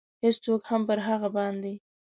هېڅوک 0.23 0.61
هم 0.69 0.81
پر 0.87 0.99
هغه 1.07 1.29
باندې. 1.35 1.73